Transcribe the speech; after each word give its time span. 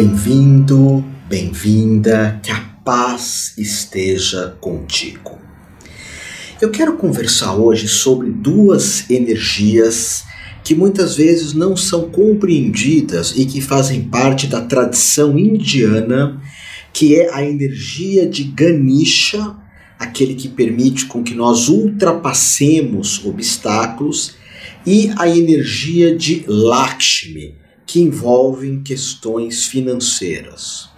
Bem-vindo, 0.00 1.04
bem-vinda, 1.28 2.38
que 2.40 2.52
a 2.52 2.60
paz 2.84 3.52
esteja 3.58 4.56
contigo. 4.60 5.36
Eu 6.60 6.70
quero 6.70 6.96
conversar 6.96 7.56
hoje 7.56 7.88
sobre 7.88 8.30
duas 8.30 9.10
energias 9.10 10.22
que 10.62 10.72
muitas 10.72 11.16
vezes 11.16 11.52
não 11.52 11.76
são 11.76 12.10
compreendidas 12.10 13.34
e 13.36 13.44
que 13.44 13.60
fazem 13.60 14.04
parte 14.04 14.46
da 14.46 14.60
tradição 14.60 15.36
indiana, 15.36 16.40
que 16.92 17.16
é 17.16 17.34
a 17.34 17.44
energia 17.44 18.24
de 18.24 18.44
Ganesha, 18.44 19.56
aquele 19.98 20.36
que 20.36 20.46
permite 20.46 21.06
com 21.06 21.24
que 21.24 21.34
nós 21.34 21.68
ultrapassemos 21.68 23.24
obstáculos, 23.24 24.36
e 24.86 25.10
a 25.16 25.28
energia 25.28 26.16
de 26.16 26.44
Lakshmi, 26.46 27.56
que 27.88 28.00
envolvem 28.00 28.82
questões 28.82 29.64
financeiras. 29.64 30.90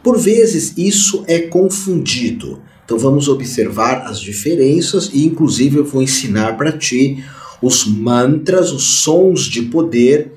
Por 0.00 0.16
vezes 0.16 0.72
isso 0.78 1.24
é 1.26 1.40
confundido. 1.40 2.62
Então 2.84 2.96
vamos 2.96 3.26
observar 3.26 4.06
as 4.06 4.20
diferenças 4.20 5.10
e 5.12 5.26
inclusive 5.26 5.78
eu 5.78 5.84
vou 5.84 6.00
ensinar 6.00 6.56
para 6.56 6.70
ti 6.70 7.24
os 7.60 7.84
mantras, 7.84 8.70
os 8.70 9.02
sons 9.02 9.42
de 9.42 9.62
poder 9.62 10.34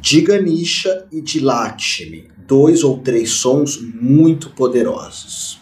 de 0.00 0.22
Ganesha 0.22 1.06
e 1.12 1.20
de 1.20 1.40
Lakshmi, 1.40 2.28
dois 2.48 2.82
ou 2.82 2.98
três 2.98 3.30
sons 3.30 3.78
muito 4.00 4.48
poderosos. 4.50 5.60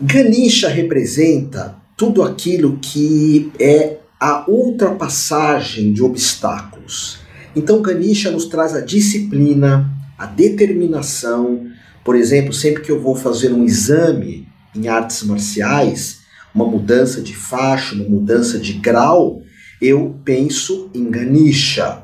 Ganesha 0.00 0.68
representa 0.70 1.76
tudo 1.94 2.22
aquilo 2.22 2.78
que 2.78 3.52
é 3.58 3.98
a 4.18 4.50
ultrapassagem 4.50 5.92
de 5.92 6.02
obstáculos. 6.02 7.19
Então, 7.54 7.82
Ganesha 7.82 8.30
nos 8.30 8.46
traz 8.46 8.74
a 8.74 8.80
disciplina, 8.80 9.90
a 10.16 10.26
determinação. 10.26 11.66
Por 12.04 12.14
exemplo, 12.14 12.52
sempre 12.52 12.82
que 12.82 12.90
eu 12.90 13.00
vou 13.00 13.14
fazer 13.16 13.52
um 13.52 13.64
exame 13.64 14.46
em 14.74 14.88
artes 14.88 15.22
marciais, 15.24 16.20
uma 16.54 16.64
mudança 16.64 17.20
de 17.20 17.34
faixa, 17.34 17.94
uma 17.94 18.08
mudança 18.08 18.58
de 18.58 18.74
grau, 18.74 19.42
eu 19.80 20.16
penso 20.24 20.90
em 20.94 21.10
Ganesha. 21.10 22.02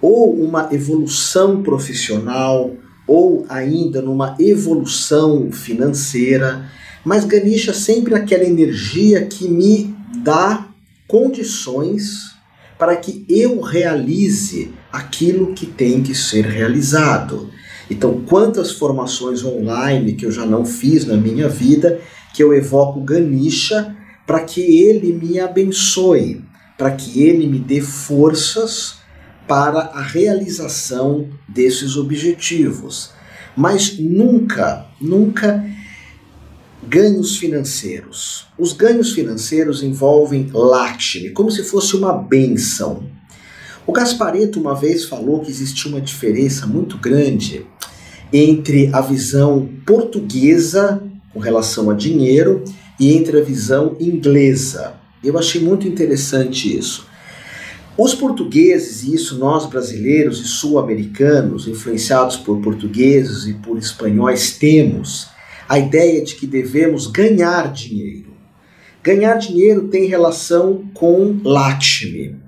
Ou 0.00 0.34
uma 0.34 0.68
evolução 0.72 1.62
profissional, 1.62 2.70
ou 3.06 3.44
ainda 3.48 4.00
numa 4.00 4.36
evolução 4.38 5.50
financeira. 5.50 6.68
Mas 7.04 7.24
Ganesha 7.24 7.72
sempre 7.72 8.14
aquela 8.14 8.44
energia 8.44 9.26
que 9.26 9.48
me 9.48 9.94
dá 10.22 10.68
condições 11.06 12.34
para 12.78 12.96
que 12.96 13.24
eu 13.28 13.60
realize 13.60 14.72
aquilo 14.94 15.52
que 15.54 15.66
tem 15.66 16.04
que 16.04 16.14
ser 16.14 16.46
realizado. 16.46 17.50
Então, 17.90 18.22
quantas 18.24 18.70
formações 18.70 19.44
online 19.44 20.14
que 20.14 20.24
eu 20.24 20.30
já 20.30 20.46
não 20.46 20.64
fiz 20.64 21.04
na 21.04 21.16
minha 21.16 21.48
vida, 21.48 22.00
que 22.32 22.40
eu 22.40 22.54
evoco 22.54 23.00
Ganesha 23.00 23.96
para 24.24 24.40
que 24.40 24.60
ele 24.60 25.12
me 25.12 25.40
abençoe, 25.40 26.44
para 26.78 26.92
que 26.92 27.20
ele 27.20 27.48
me 27.48 27.58
dê 27.58 27.80
forças 27.80 28.98
para 29.48 29.80
a 29.80 30.00
realização 30.00 31.28
desses 31.48 31.96
objetivos. 31.96 33.10
Mas 33.56 33.98
nunca, 33.98 34.86
nunca 35.00 35.64
ganhos 36.86 37.36
financeiros. 37.36 38.46
Os 38.56 38.72
ganhos 38.72 39.12
financeiros 39.12 39.82
envolvem 39.82 40.48
Lakshmi, 40.52 41.30
como 41.30 41.50
se 41.50 41.64
fosse 41.64 41.96
uma 41.96 42.12
benção. 42.12 43.12
O 43.86 43.92
Gaspareto 43.92 44.58
uma 44.58 44.74
vez 44.74 45.04
falou 45.04 45.40
que 45.40 45.50
existia 45.50 45.90
uma 45.90 46.00
diferença 46.00 46.66
muito 46.66 46.96
grande 46.96 47.66
entre 48.32 48.88
a 48.94 49.02
visão 49.02 49.68
portuguesa 49.84 51.02
com 51.32 51.38
relação 51.38 51.90
a 51.90 51.94
dinheiro 51.94 52.64
e 52.98 53.14
entre 53.14 53.38
a 53.38 53.44
visão 53.44 53.94
inglesa. 54.00 54.94
Eu 55.22 55.38
achei 55.38 55.60
muito 55.60 55.86
interessante 55.86 56.76
isso. 56.76 57.06
Os 57.96 58.14
portugueses, 58.14 59.04
e 59.04 59.14
isso 59.14 59.38
nós 59.38 59.66
brasileiros 59.66 60.40
e 60.40 60.48
sul-americanos, 60.48 61.68
influenciados 61.68 62.36
por 62.36 62.60
portugueses 62.60 63.44
e 63.46 63.52
por 63.52 63.78
espanhóis, 63.78 64.52
temos 64.56 65.28
a 65.68 65.78
ideia 65.78 66.24
de 66.24 66.34
que 66.34 66.46
devemos 66.46 67.06
ganhar 67.06 67.70
dinheiro. 67.70 68.34
Ganhar 69.02 69.36
dinheiro 69.36 69.88
tem 69.88 70.06
relação 70.06 70.88
com 70.94 71.38
Lakshmi. 71.44 72.43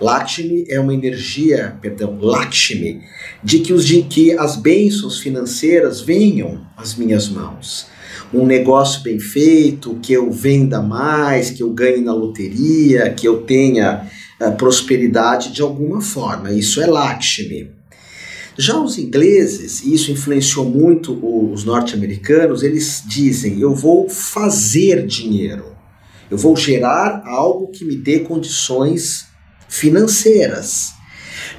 Lakshmi 0.00 0.64
é 0.68 0.80
uma 0.80 0.94
energia, 0.94 1.76
perdão, 1.80 2.18
Lakshmi, 2.18 3.02
de 3.44 3.58
que, 3.58 3.72
os, 3.72 3.84
de 3.84 4.02
que 4.02 4.32
as 4.32 4.56
bênçãos 4.56 5.20
financeiras 5.20 6.00
venham 6.00 6.66
às 6.76 6.94
minhas 6.94 7.28
mãos. 7.28 7.86
Um 8.32 8.46
negócio 8.46 9.02
bem 9.02 9.18
feito, 9.18 9.98
que 10.02 10.12
eu 10.12 10.30
venda 10.30 10.80
mais, 10.80 11.50
que 11.50 11.62
eu 11.62 11.70
ganhe 11.70 12.00
na 12.00 12.14
loteria, 12.14 13.12
que 13.12 13.28
eu 13.28 13.42
tenha 13.42 14.08
uh, 14.40 14.52
prosperidade 14.52 15.52
de 15.52 15.60
alguma 15.60 16.00
forma. 16.00 16.50
Isso 16.50 16.80
é 16.80 16.86
Lakshmi. 16.86 17.70
Já 18.56 18.80
os 18.80 18.98
ingleses, 18.98 19.82
e 19.82 19.94
isso 19.94 20.10
influenciou 20.10 20.64
muito 20.64 21.18
os 21.52 21.64
norte-americanos, 21.64 22.62
eles 22.62 23.02
dizem: 23.06 23.60
eu 23.60 23.74
vou 23.74 24.08
fazer 24.08 25.06
dinheiro, 25.06 25.76
eu 26.30 26.38
vou 26.38 26.56
gerar 26.56 27.22
algo 27.26 27.68
que 27.68 27.84
me 27.84 27.96
dê 27.96 28.20
condições 28.20 29.29
financeiras. 29.70 30.92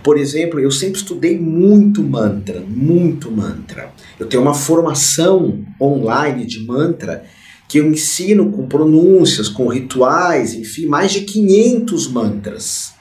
Por 0.04 0.18
exemplo, 0.18 0.60
eu 0.60 0.70
sempre 0.70 1.00
estudei 1.00 1.40
muito 1.40 2.04
mantra, 2.04 2.60
muito 2.60 3.32
mantra. 3.32 3.92
Eu 4.20 4.28
tenho 4.28 4.44
uma 4.44 4.54
formação 4.54 5.64
online 5.80 6.46
de 6.46 6.60
mantra 6.60 7.24
que 7.68 7.80
eu 7.80 7.88
ensino 7.88 8.52
com 8.52 8.68
pronúncias, 8.68 9.48
com 9.48 9.68
rituais, 9.68 10.54
enfim, 10.54 10.88
mais 10.88 11.14
de 11.14 11.22
500 11.22 12.08
mantras. 12.10 12.94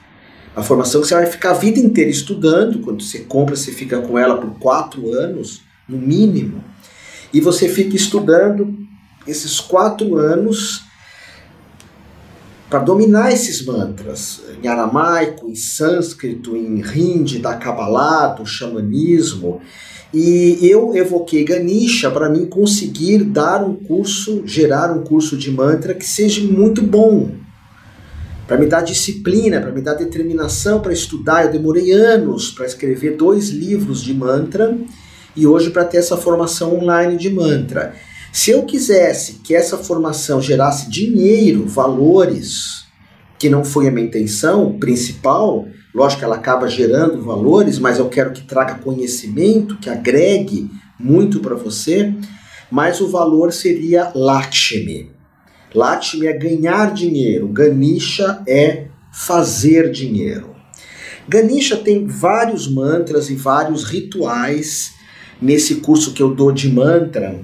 A 0.54 0.62
formação 0.62 1.00
que 1.00 1.08
você 1.08 1.14
vai 1.14 1.26
ficar 1.26 1.50
a 1.50 1.54
vida 1.54 1.80
inteira 1.80 2.10
estudando, 2.10 2.78
quando 2.78 3.02
você 3.02 3.20
compra, 3.20 3.56
você 3.56 3.72
fica 3.72 4.00
com 4.00 4.16
ela 4.16 4.36
por 4.36 4.58
quatro 4.58 5.12
anos, 5.12 5.62
no 5.88 5.98
mínimo, 5.98 6.62
e 7.32 7.40
você 7.40 7.68
fica 7.68 7.96
estudando 7.96 8.76
esses 9.26 9.58
quatro 9.58 10.16
anos 10.16 10.84
para 12.70 12.78
dominar 12.78 13.32
esses 13.32 13.64
mantras 13.66 14.42
em 14.62 14.68
aramaico, 14.68 15.50
em 15.50 15.56
sânscrito, 15.56 16.56
em 16.56 16.80
hindi, 16.80 17.40
da 17.40 17.56
Kabbalah, 17.56 18.28
do 18.28 18.46
xamanismo. 18.46 19.60
E 20.14 20.58
eu 20.62 20.94
evoquei 20.94 21.44
Ganesha 21.44 22.10
para 22.10 22.28
mim 22.28 22.46
conseguir 22.46 23.24
dar 23.24 23.64
um 23.64 23.74
curso, 23.74 24.42
gerar 24.46 24.92
um 24.96 25.02
curso 25.02 25.36
de 25.36 25.50
mantra 25.50 25.94
que 25.94 26.06
seja 26.06 26.40
muito 26.42 26.80
bom, 26.80 27.32
para 28.46 28.56
me 28.56 28.66
dar 28.66 28.82
disciplina, 28.82 29.60
para 29.60 29.72
me 29.72 29.80
dar 29.80 29.94
determinação 29.94 30.80
para 30.80 30.92
estudar. 30.92 31.46
Eu 31.46 31.52
demorei 31.52 31.90
anos 31.90 32.50
para 32.50 32.66
escrever 32.66 33.16
dois 33.16 33.50
livros 33.50 34.00
de 34.00 34.14
mantra 34.14 34.76
e 35.36 35.44
hoje 35.46 35.70
para 35.70 35.84
ter 35.84 35.98
essa 35.98 36.16
formação 36.16 36.76
online 36.76 37.16
de 37.16 37.30
mantra. 37.30 37.94
Se 38.32 38.52
eu 38.52 38.64
quisesse 38.64 39.40
que 39.44 39.54
essa 39.54 39.76
formação 39.76 40.40
gerasse 40.40 40.88
dinheiro, 40.88 41.66
valores, 41.66 42.84
que 43.38 43.48
não 43.48 43.64
foi 43.64 43.88
a 43.88 43.90
minha 43.90 44.06
intenção 44.06 44.78
principal, 44.78 45.66
lógico 45.94 46.20
que 46.20 46.24
ela 46.24 46.36
acaba 46.36 46.68
gerando 46.68 47.22
valores, 47.22 47.78
mas 47.78 47.98
eu 47.98 48.08
quero 48.08 48.32
que 48.32 48.42
traga 48.42 48.74
conhecimento, 48.74 49.78
que 49.78 49.90
agregue 49.90 50.70
muito 50.98 51.40
para 51.40 51.56
você, 51.56 52.14
mas 52.70 53.00
o 53.00 53.08
valor 53.08 53.52
seria 53.52 54.12
Lakshmi. 54.14 55.10
Lakshmi 55.74 56.26
é 56.26 56.32
ganhar 56.32 56.92
dinheiro, 56.94 57.48
Ganesha 57.48 58.42
é 58.46 58.88
fazer 59.12 59.90
dinheiro. 59.90 60.54
Ganesha 61.28 61.76
tem 61.76 62.06
vários 62.06 62.68
mantras 62.68 63.30
e 63.30 63.34
vários 63.34 63.84
rituais. 63.84 64.92
Nesse 65.40 65.76
curso 65.76 66.12
que 66.12 66.22
eu 66.22 66.34
dou 66.34 66.52
de 66.52 66.68
mantra, 66.68 67.40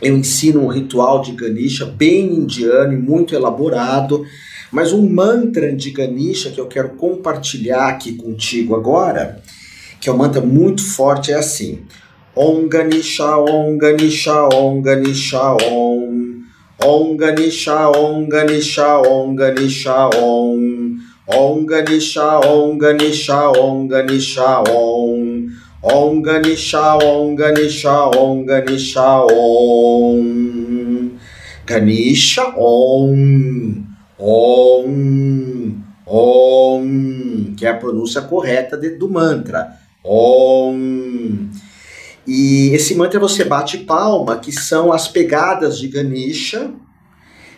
eu 0.00 0.16
ensino 0.16 0.64
um 0.64 0.68
ritual 0.68 1.22
de 1.22 1.32
Ganesha 1.32 1.86
bem 1.86 2.26
indiano 2.26 2.92
e 2.92 2.96
muito 2.96 3.34
elaborado, 3.34 4.24
mas 4.70 4.92
um 4.92 5.08
mantra 5.08 5.74
de 5.74 5.90
Ganesha 5.90 6.50
que 6.50 6.60
eu 6.60 6.66
quero 6.66 6.90
compartilhar 6.90 7.88
aqui 7.88 8.14
contigo 8.14 8.74
agora, 8.74 9.40
que 10.00 10.08
é 10.08 10.12
um 10.12 10.16
mantra 10.16 10.40
muito 10.40 10.84
forte, 10.84 11.32
é 11.32 11.36
assim: 11.36 11.80
Om 12.34 12.68
Ganesha, 12.68 13.36
Om 13.38 13.78
Ganesha, 13.78 14.48
Om 14.52 14.82
Ganesha, 14.82 15.56
Om. 15.70 16.36
Om 16.84 17.16
Ganesha, 17.16 17.88
Om 17.88 18.28
Ganesha, 18.28 18.98
Om 18.98 19.34
Ganesha, 19.34 20.10
Om. 20.14 20.98
Om 21.26 21.66
Ganesha, 21.66 22.40
Om 22.40 22.78
Ganesha, 22.78 23.50
Om 23.50 23.88
Ganesha, 23.88 24.62
Om. 24.70 25.25
Om 25.88 26.20
Ganesha, 26.20 26.96
Om 26.96 27.36
Ganesha, 27.36 28.10
Om 28.10 28.44
Ganesha, 28.44 29.24
Om. 29.24 31.12
Ganesha, 31.64 32.54
Om. 32.56 33.86
Om. 34.18 35.84
Om. 36.04 37.54
Que 37.56 37.66
é 37.66 37.70
a 37.70 37.76
pronúncia 37.76 38.20
correta 38.20 38.76
do 38.76 39.08
mantra. 39.08 39.78
Om. 40.04 41.50
E 42.26 42.70
esse 42.74 42.96
mantra 42.96 43.20
você 43.20 43.44
bate 43.44 43.78
palma, 43.78 44.38
que 44.38 44.50
são 44.50 44.92
as 44.92 45.06
pegadas 45.06 45.78
de 45.78 45.86
Ganesha, 45.86 46.68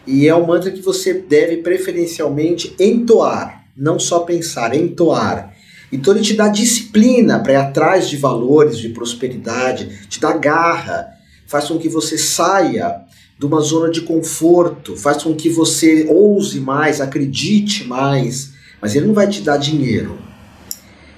e 0.07 0.29
é 0.29 0.37
um 0.37 0.47
mantra 0.47 0.71
que 0.71 0.83
você 0.83 1.15
deve 1.15 1.63
preferencialmente 1.63 2.77
entoar, 2.79 3.65
não 3.75 3.99
só 3.99 4.21
pensar, 4.21 4.75
entoar. 4.75 5.57
Então 5.91 6.15
ele 6.15 6.23
te 6.23 6.35
dá 6.35 6.49
disciplina 6.49 7.39
para 7.41 7.53
ir 7.53 7.57
atrás 7.57 8.09
de 8.09 8.17
valores, 8.17 8.79
de 8.79 8.91
prosperidade, 8.91 10.07
te 10.09 10.21
dá 10.21 10.33
garra, 10.37 11.09
faz 11.47 11.67
com 11.67 11.79
que 11.79 11.89
você 11.89 12.19
saia 12.19 13.03
de 13.39 13.47
uma 13.47 13.61
zona 13.61 13.91
de 13.91 14.03
conforto, 14.03 14.97
faz 14.97 15.23
com 15.23 15.35
que 15.35 15.49
você 15.49 16.07
ouse 16.09 16.61
mais, 16.61 17.01
acredite 17.01 17.85
mais, 17.85 18.53
mas 18.83 18.95
ele 18.95 19.07
não 19.07 19.15
vai 19.15 19.29
te 19.29 19.41
dar 19.41 19.57
dinheiro. 19.57 20.19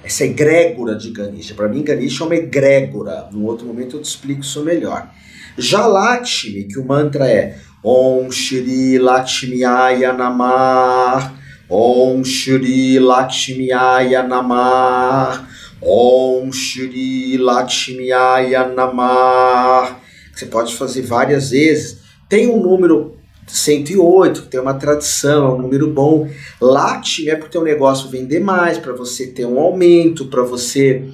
Essa 0.03 0.25
egrégora 0.25 0.95
de 0.95 1.11
Ganesha. 1.11 1.53
Para 1.53 1.67
mim, 1.67 1.83
Ganesha 1.83 2.23
é 2.23 2.25
uma 2.25 2.35
egrégora. 2.35 3.29
No 3.31 3.45
outro 3.45 3.67
momento 3.67 3.97
eu 3.97 4.01
te 4.01 4.05
explico 4.05 4.41
isso 4.41 4.63
melhor. 4.63 5.11
Já 5.57 5.85
Lakshmi, 5.85 6.63
que 6.63 6.79
o 6.79 6.85
mantra 6.85 7.27
é 7.27 7.57
Om 7.83 8.31
Shri 8.31 8.97
Lakshmiaya 8.97 10.13
Namah, 10.13 11.33
Om 11.71 12.21
Shri 12.25 12.99
Lakshmiaya 12.99 14.27
Namah, 14.27 15.47
Om 15.81 16.51
Shri 16.51 17.37
Lakshmiaya 17.37 18.75
Namah. 18.75 19.95
Você 20.35 20.47
pode 20.47 20.75
fazer 20.75 21.03
várias 21.03 21.51
vezes. 21.51 21.99
Tem 22.27 22.49
um 22.49 22.61
número 22.61 23.15
108, 23.47 24.41
que 24.41 24.47
tem 24.49 24.59
uma 24.59 24.73
tradição, 24.73 25.45
é 25.45 25.53
um 25.53 25.61
número 25.61 25.89
bom. 25.89 26.27
Lakshmi 26.59 27.29
é 27.29 27.37
porque 27.37 27.57
o 27.57 27.63
negócio 27.63 28.09
vender 28.09 28.41
mais, 28.41 28.77
para 28.77 28.91
você 28.91 29.27
ter 29.27 29.45
um 29.45 29.57
aumento, 29.57 30.25
para 30.25 30.43
você 30.43 31.05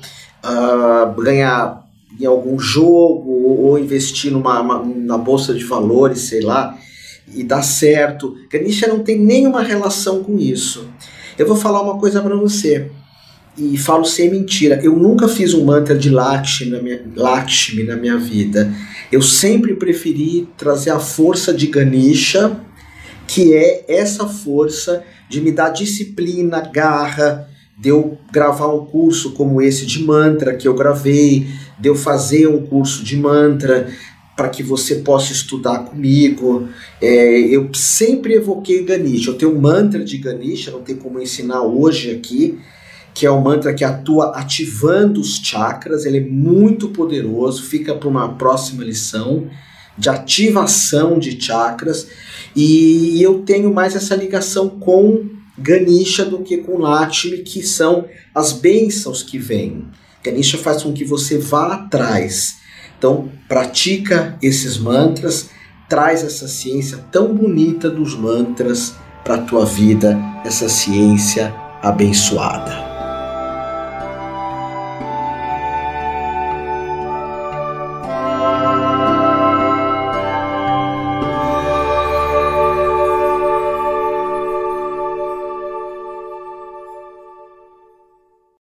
uh, 0.44 1.21
ganhar 1.21 1.86
em 2.19 2.25
algum 2.25 2.57
jogo 2.57 3.30
ou 3.30 3.77
investir 3.77 4.31
numa 4.31 4.59
uma, 4.59 4.83
na 4.83 5.19
bolsa 5.19 5.54
de 5.54 5.63
valores, 5.63 6.21
sei 6.21 6.42
lá, 6.42 6.75
e 7.33 7.44
dar 7.44 7.63
certo. 7.63 8.35
Ganesha 8.50 8.88
não 8.88 9.00
tem 9.00 9.19
nenhuma 9.19 9.62
relação 9.62 10.24
com 10.24 10.38
isso. 10.38 10.88
Eu 11.38 11.47
vou 11.47 11.56
falar 11.56 11.81
uma 11.81 12.00
coisa 12.00 12.21
para 12.21 12.35
você 12.35 12.89
e 13.57 13.77
falo 13.77 14.06
sem 14.06 14.29
mentira. 14.29 14.79
Eu 14.83 14.95
nunca 14.95 15.27
fiz 15.27 15.53
um 15.53 15.65
mantra 15.65 15.97
de 15.97 16.09
Lakshmi 16.09 16.71
na 16.71 16.81
minha, 16.81 17.01
Lakshmi 17.15 17.83
na 17.83 17.95
minha 17.95 18.18
vida. 18.18 18.71
Eu 19.12 19.21
sempre 19.21 19.74
preferi 19.74 20.47
trazer 20.57 20.91
a 20.91 21.00
força 21.00 21.53
de 21.53 21.68
Ganesha, 21.68 22.59
que 23.25 23.53
é 23.53 23.85
essa 23.88 24.27
força 24.27 25.03
de 25.30 25.41
me 25.41 25.51
dar 25.51 25.69
disciplina, 25.69 26.62
garra, 26.62 27.47
de 27.77 27.89
eu 27.89 28.18
gravar 28.31 28.73
um 28.73 28.85
curso 28.85 29.33
como 29.33 29.62
esse 29.62 29.85
de 29.85 30.03
mantra 30.03 30.56
que 30.56 30.68
eu 30.68 30.73
gravei, 30.73 31.47
de 31.80 31.89
eu 31.89 31.95
fazer 31.95 32.47
um 32.47 32.65
curso 32.65 33.03
de 33.03 33.18
mantra 33.18 33.88
para 34.38 34.50
que 34.50 34.62
você 34.62 34.98
possa 34.98 35.34
estudar 35.34 35.80
comigo. 35.80 36.69
É, 37.01 37.39
eu 37.39 37.69
sempre 37.74 38.36
evoquei 38.36 38.84
Ganesha. 38.84 39.31
Eu 39.31 39.34
tenho 39.34 39.57
um 39.57 39.60
mantra 39.60 40.06
de 40.06 40.19
Ganesha, 40.19 40.69
não 40.69 40.84
tem 40.84 40.95
como 40.95 41.19
ensinar 41.19 41.63
hoje 41.63 42.12
aqui, 42.12 42.60
que 43.16 43.25
é 43.25 43.31
um 43.31 43.42
mantra 43.42 43.74
que 43.74 43.84
atua 43.84 44.38
ativando 44.38 45.19
os 45.19 45.38
chakras, 45.38 46.06
ele 46.06 46.19
é 46.19 46.22
muito 46.22 46.89
poderoso, 46.89 47.63
fica 47.63 47.95
para 47.95 48.07
uma 48.07 48.36
próxima 48.36 48.84
lição 48.84 49.50
de 49.98 50.07
ativação 50.07 51.18
de 51.18 51.42
chakras, 51.42 52.07
e 52.56 53.19
eu 53.19 53.40
tenho 53.40 53.74
mais 53.74 53.95
essa 53.95 54.16
ligação 54.16 54.69
com 54.69 55.25
Ganesha 55.57 56.24
do 56.24 56.44
que 56.44 56.57
com 56.57 56.78
Lakshmi, 56.78 57.40
que 57.40 57.63
são 57.63 58.06
as 58.36 58.54
bênçãos 58.54 59.24
que 59.24 59.40
vêm. 59.40 59.86
Ganesha 60.24 60.60
faz 60.60 60.83
com 60.83 60.94
que 60.94 61.04
você 61.04 61.40
vá 61.40 61.74
atrás. 61.74 62.57
Então, 62.97 63.29
pratica 63.47 64.38
esses 64.41 64.77
mantras, 64.77 65.49
traz 65.88 66.23
essa 66.23 66.47
ciência 66.47 66.99
tão 67.11 67.33
bonita 67.33 67.89
dos 67.89 68.15
mantras 68.15 68.95
para 69.23 69.35
a 69.35 69.41
tua 69.41 69.65
vida, 69.65 70.17
essa 70.44 70.67
ciência 70.67 71.53
abençoada. 71.81 72.87